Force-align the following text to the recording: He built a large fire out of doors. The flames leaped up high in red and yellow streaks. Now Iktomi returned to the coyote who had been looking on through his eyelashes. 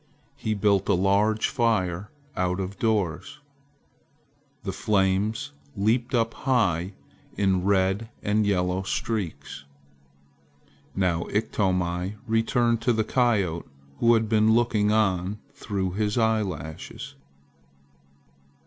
He 0.35 0.55
built 0.55 0.89
a 0.89 0.95
large 0.95 1.47
fire 1.47 2.09
out 2.35 2.59
of 2.59 2.79
doors. 2.79 3.37
The 4.63 4.71
flames 4.71 5.51
leaped 5.77 6.15
up 6.15 6.33
high 6.33 6.93
in 7.37 7.63
red 7.65 8.09
and 8.23 8.43
yellow 8.47 8.81
streaks. 8.81 9.63
Now 10.95 11.25
Iktomi 11.25 12.15
returned 12.25 12.81
to 12.81 12.93
the 12.93 13.03
coyote 13.03 13.67
who 13.99 14.15
had 14.15 14.27
been 14.27 14.55
looking 14.55 14.91
on 14.91 15.37
through 15.53 15.91
his 15.91 16.17
eyelashes. 16.17 17.13